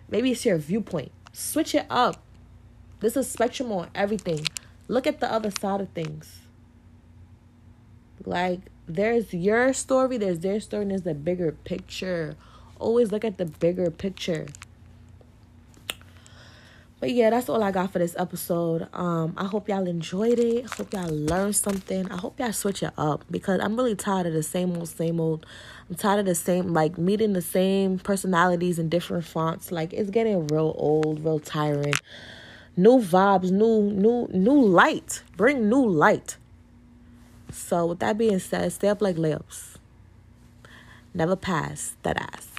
Maybe 0.09 0.31
it's 0.31 0.45
your 0.45 0.57
viewpoint. 0.57 1.11
Switch 1.33 1.75
it 1.75 1.85
up. 1.89 2.21
There's 2.99 3.17
a 3.17 3.23
spectrum 3.23 3.71
on 3.71 3.89
everything. 3.93 4.45
Look 4.87 5.07
at 5.07 5.19
the 5.19 5.31
other 5.31 5.51
side 5.51 5.81
of 5.81 5.89
things. 5.89 6.39
Like, 8.25 8.61
there's 8.87 9.33
your 9.33 9.73
story, 9.73 10.17
there's 10.17 10.39
their 10.39 10.59
story, 10.59 10.83
and 10.83 10.91
there's 10.91 11.01
the 11.01 11.13
bigger 11.13 11.51
picture. 11.51 12.35
Always 12.79 13.11
look 13.11 13.25
at 13.25 13.37
the 13.37 13.45
bigger 13.45 13.89
picture. 13.91 14.47
But 17.03 17.11
yeah, 17.11 17.31
that's 17.31 17.49
all 17.49 17.61
I 17.61 17.71
got 17.71 17.91
for 17.91 17.99
this 17.99 18.15
episode. 18.17 18.87
Um, 18.93 19.33
I 19.35 19.43
hope 19.43 19.67
y'all 19.67 19.85
enjoyed 19.87 20.39
it. 20.39 20.65
Hope 20.67 20.93
y'all 20.93 21.09
learned 21.09 21.53
something. 21.53 22.09
I 22.09 22.15
hope 22.15 22.39
y'all 22.39 22.53
switch 22.53 22.81
it 22.81 22.93
up 22.97 23.25
because 23.29 23.59
I'm 23.59 23.75
really 23.75 23.93
tired 23.93 24.25
of 24.25 24.31
the 24.31 24.41
same 24.41 24.77
old, 24.77 24.87
same 24.87 25.19
old. 25.19 25.45
I'm 25.89 25.95
tired 25.95 26.21
of 26.21 26.27
the 26.27 26.33
same, 26.33 26.69
like 26.69 26.97
meeting 26.97 27.33
the 27.33 27.41
same 27.41 27.99
personalities 27.99 28.79
in 28.79 28.87
different 28.87 29.25
fonts. 29.25 29.69
Like 29.69 29.91
it's 29.91 30.11
getting 30.11 30.47
real 30.47 30.73
old, 30.77 31.25
real 31.25 31.39
tiring. 31.39 31.95
New 32.77 32.99
vibes, 32.99 33.51
new, 33.51 33.91
new, 33.91 34.29
new 34.31 34.61
light. 34.61 35.23
Bring 35.35 35.67
new 35.67 35.85
light. 35.85 36.37
So 37.51 37.85
with 37.87 37.99
that 37.99 38.17
being 38.17 38.39
said, 38.39 38.71
stay 38.71 38.87
up 38.87 39.01
like 39.01 39.17
layups. 39.17 39.75
Never 41.13 41.35
pass 41.35 41.97
that 42.03 42.15
ass. 42.15 42.52